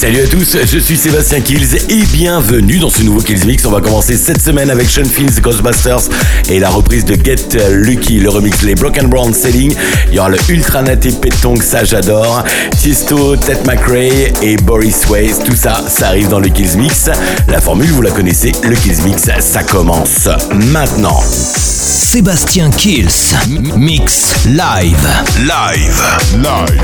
[0.00, 3.66] Salut à tous, je suis Sébastien Kills et bienvenue dans ce nouveau Kills Mix.
[3.66, 6.08] On va commencer cette semaine avec Sean Finn's Ghostbusters
[6.48, 9.74] et la reprise de Get Lucky, le remix Les Broken Brown Selling.
[10.08, 12.44] Il y aura le Ultra Naté Pétong, ça j'adore.
[12.78, 17.10] Tiesto, Ted McRae et Boris Ways, tout ça, ça arrive dans le Kills Mix.
[17.48, 20.30] La formule, vous la connaissez, le Kills Mix, ça commence
[20.72, 21.20] maintenant.
[21.28, 23.34] Sébastien Kills,
[23.76, 25.06] Mix Live.
[25.44, 26.02] Live.
[26.38, 26.42] Live.
[26.42, 26.80] live.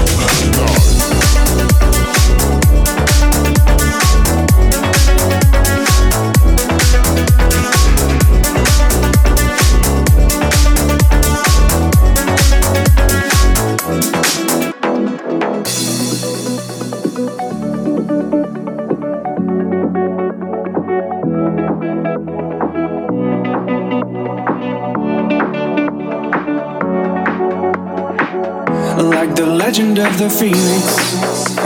[30.06, 31.56] of the feelings.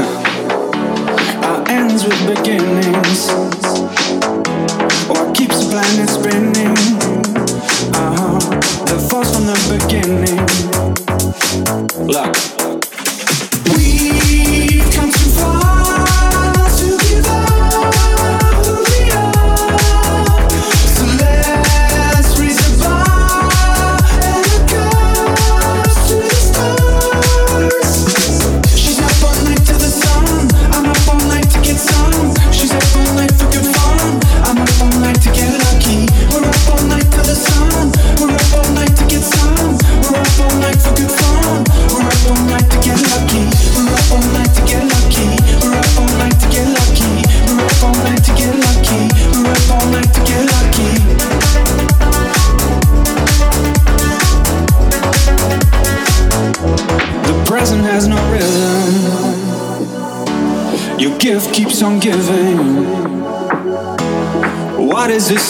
[1.45, 2.80] Our ends will begin.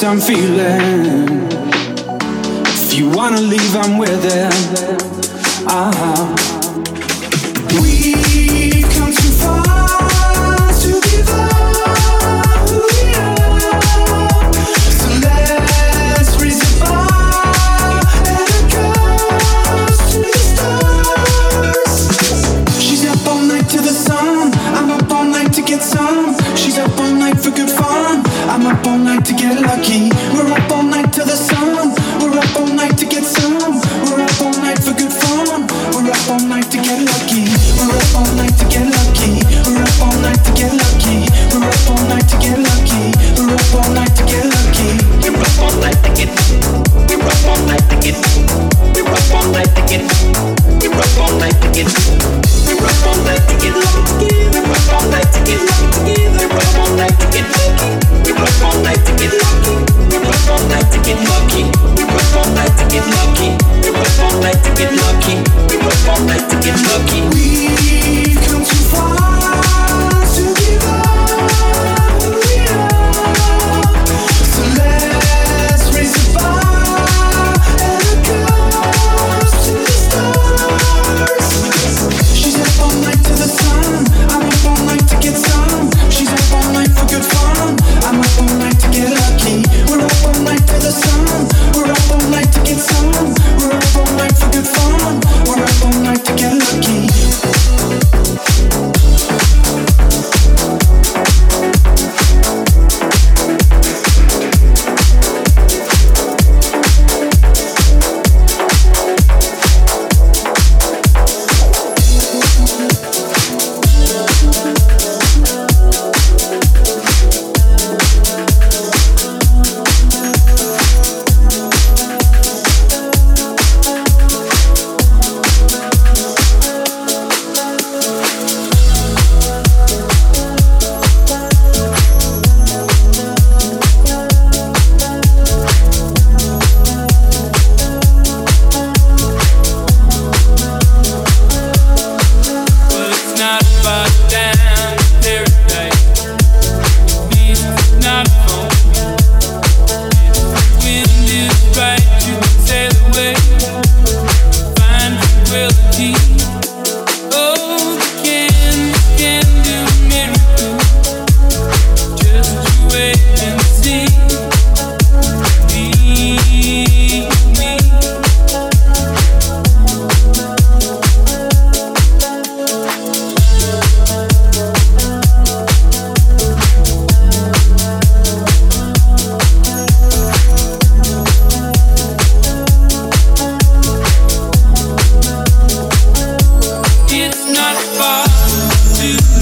[0.02, 0.99] I'm feeling.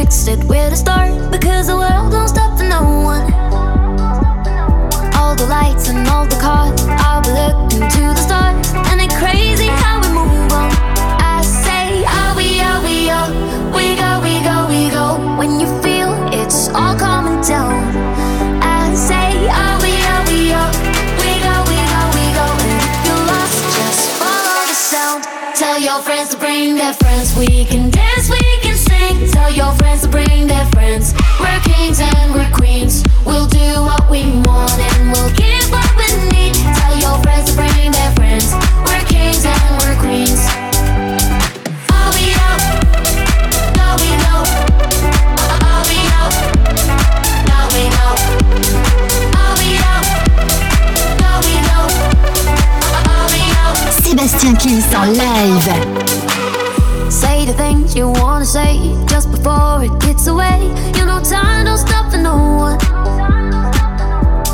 [0.00, 1.12] fix it where to start.
[1.30, 2.82] Because the world don't stop for no
[3.12, 3.24] one.
[5.18, 6.80] All the lights and all the cars.
[7.04, 8.66] I'll be looking to the stars.
[8.90, 10.70] And it's crazy how we move on.
[11.36, 11.84] I say,
[12.18, 13.30] are we, are we, are
[13.76, 15.06] we go, we go, we go.
[15.38, 17.76] When you feel it's all coming down.
[18.62, 19.28] I say,
[19.62, 20.72] are we, are we, are
[21.20, 22.46] we go, we go, we go.
[22.64, 25.20] And if you're lost, just follow the sound.
[25.60, 27.36] Tell your friends to bring their friends.
[27.36, 27.79] We can
[30.00, 31.14] friends to bring their friends.
[31.38, 33.04] We're kings and we're queens.
[33.26, 36.54] We'll do what we want and we'll give what we need.
[36.54, 38.54] Tell your friends to bring their friends.
[38.86, 40.46] We're kings and we're queens.
[42.14, 42.30] We we
[43.76, 43.94] know.
[44.00, 44.10] We
[45.88, 46.28] we know.
[47.72, 47.84] We
[51.44, 51.82] we know.
[53.32, 53.76] We out?
[54.02, 54.56] Sébastien
[55.06, 56.19] live.
[57.94, 60.62] You wanna say just before it gets away.
[60.96, 62.78] You know, time don't stop for no one.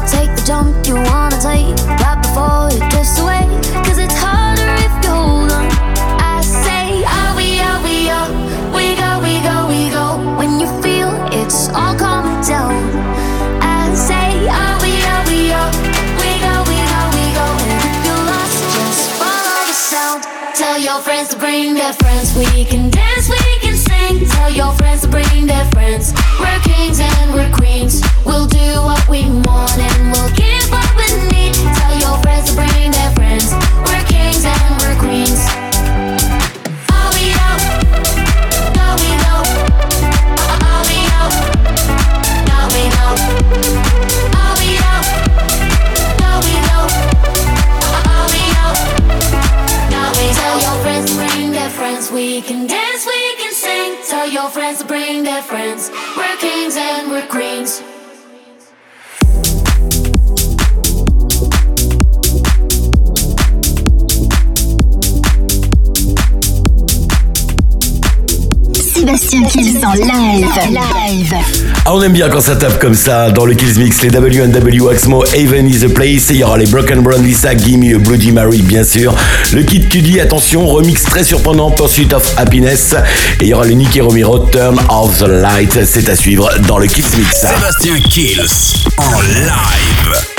[0.09, 3.45] Take the jump you wanna take right before it drifts away.
[3.85, 5.67] Cause it's harder if you hold on.
[6.19, 8.31] I say, are we, are we, are
[8.75, 10.37] we go, we go, we go.
[10.39, 12.73] When you feel it's all coming down.
[13.61, 15.71] I say, are we, are we, are
[16.19, 17.47] we go, we go, we go.
[17.85, 20.25] If you're lost, just follow the sound.
[20.57, 22.35] Tell your friends to bring their friends.
[22.37, 22.86] We can
[24.47, 26.15] Tell your friends to bring their friends.
[26.39, 28.01] We're kings and we're queens.
[28.25, 31.55] We'll do what we want and we'll give what we need.
[31.55, 33.11] Tell your friends to bring their
[55.47, 55.91] friends.
[56.17, 57.81] We're kings and we're queens.
[69.27, 70.47] Sébastien Kills en live.
[70.71, 71.35] Live.
[71.85, 74.89] Ah, on aime bien quand ça tape comme ça dans le Kills Mix, les WNW
[74.89, 77.99] Axmo, Haven is the place, et il y aura les Broken Brown Lisa, Gimme a
[77.99, 79.17] Bloody Mary bien sûr,
[79.53, 82.95] le Kid Cudi, attention, remix très surprenant, Pursuit of Happiness,
[83.41, 86.79] et il y aura le Nicky Romero, Turn of the Light, c'est à suivre dans
[86.79, 87.41] le Kills Mix.
[87.41, 90.36] Sébastien Kills en live.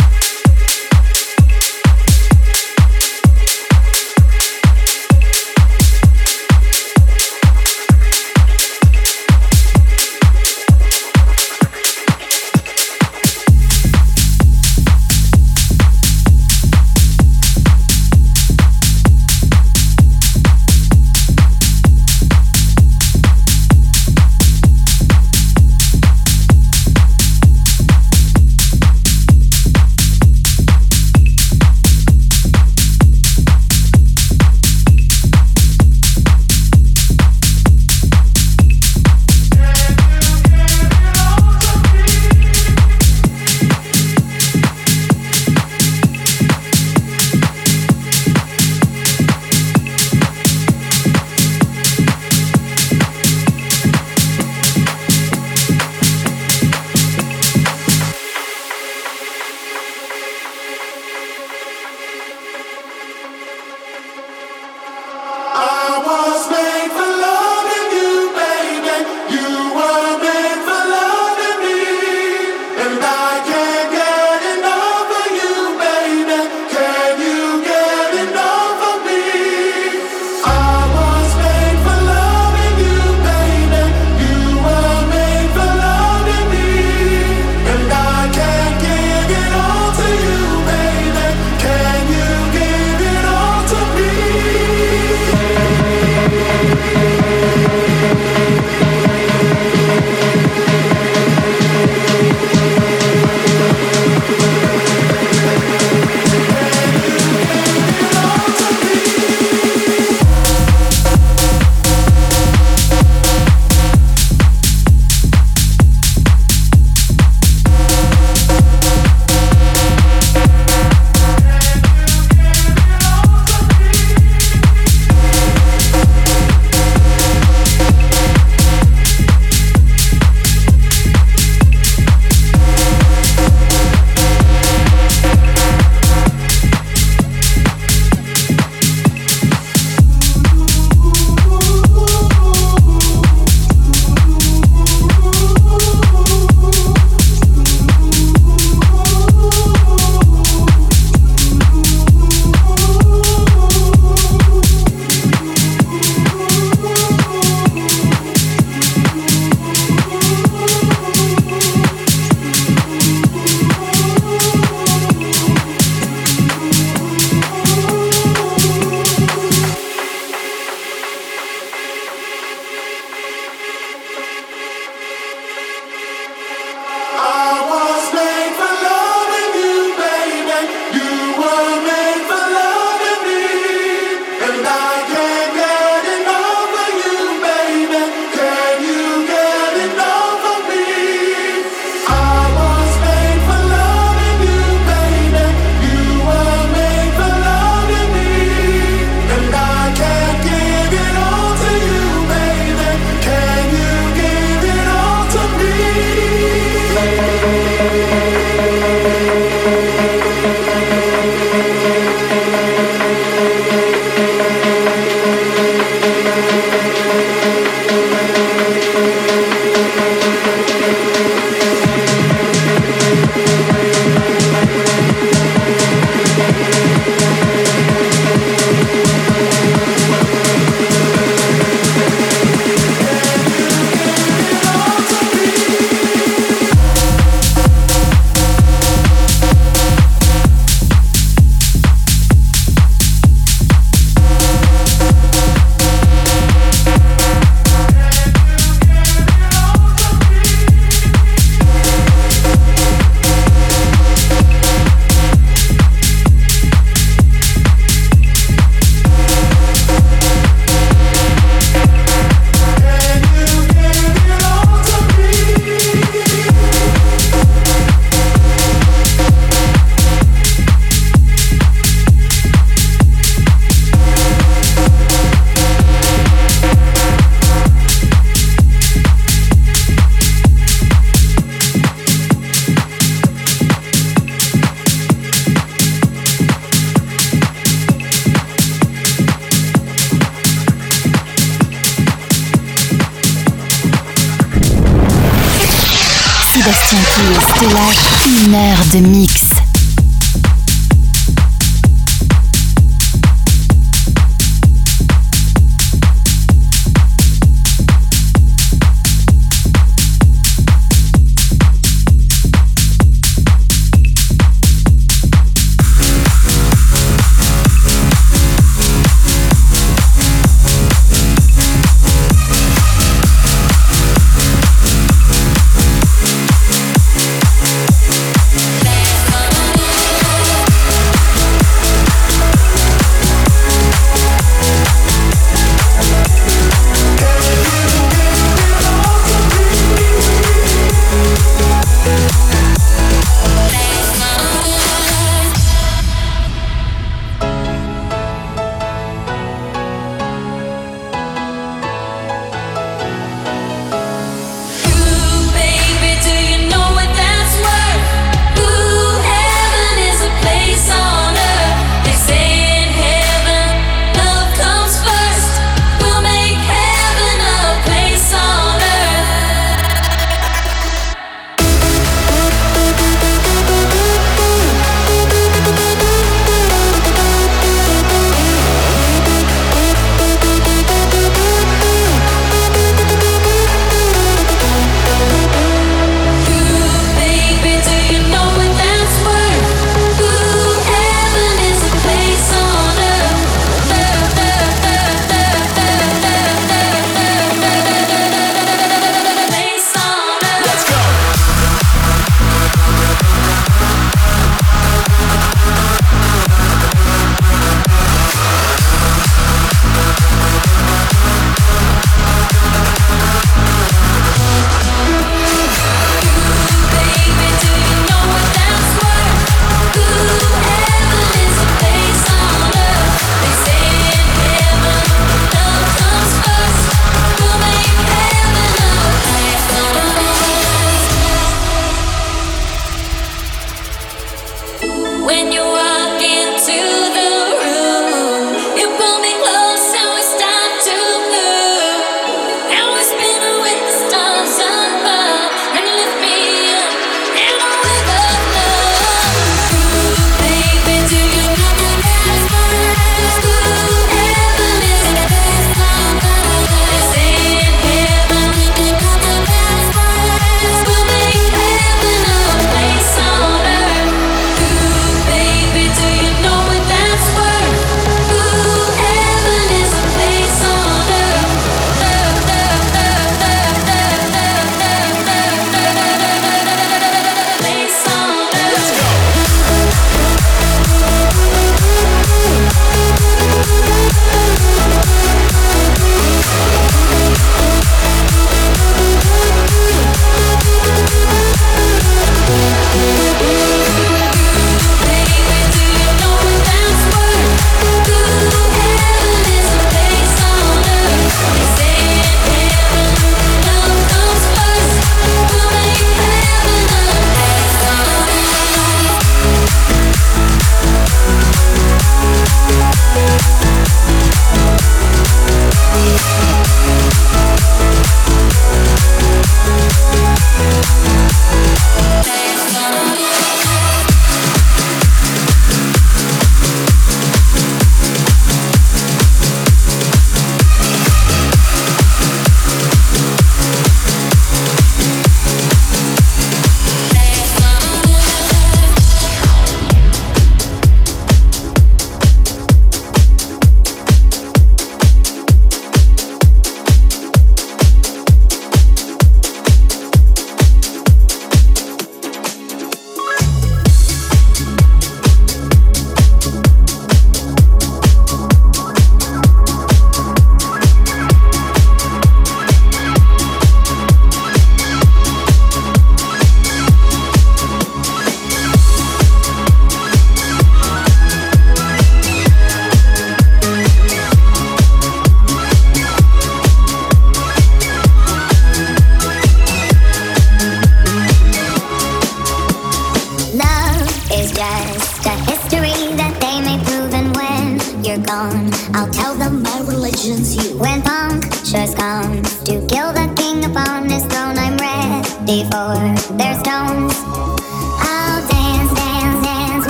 [296.89, 299.57] Kills te lâche une heure de mix.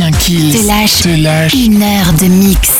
[0.00, 0.66] Tiens, Kills.
[0.66, 1.02] Lâche.
[1.02, 1.52] Te lâche.
[1.52, 2.79] Une heure de mix.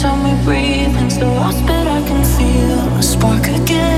[0.00, 3.97] Time we breathe, go lost, but I can feel a spark again.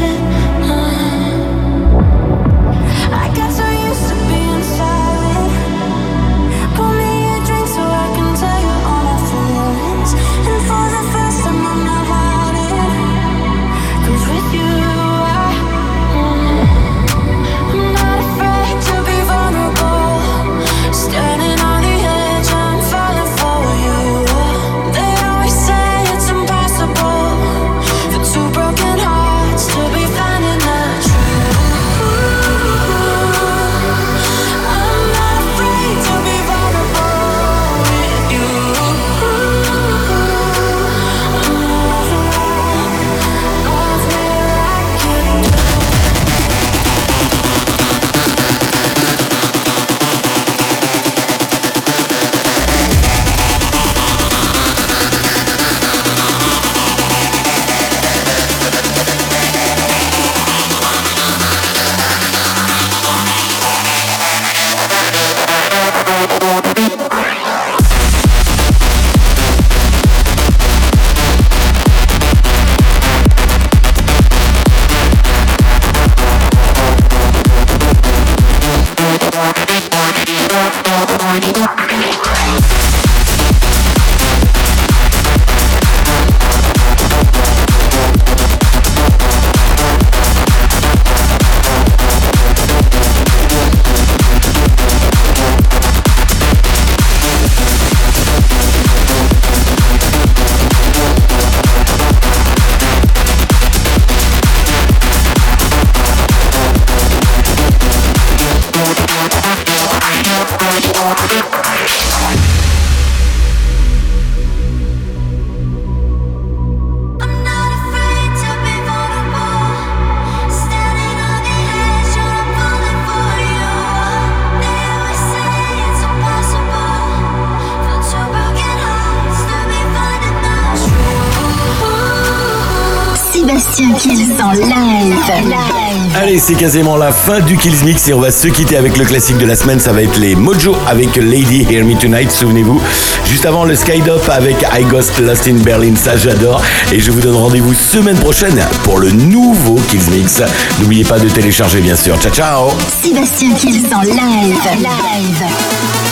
[136.39, 139.37] C'est quasiment la fin du Kills Mix et on va se quitter avec le classique
[139.39, 139.81] de la semaine.
[139.81, 142.81] Ça va être les Mojo avec Lady Hear Me Tonight, souvenez-vous.
[143.25, 146.63] Juste avant le Skydop avec I Ghost Lost in Berlin, ça j'adore.
[146.93, 150.41] Et je vous donne rendez-vous semaine prochaine pour le nouveau Kills Mix.
[150.81, 152.17] N'oubliez pas de télécharger bien sûr.
[152.21, 152.71] Ciao ciao
[153.03, 154.57] Sébastien Kills en live.
[154.79, 156.10] Live.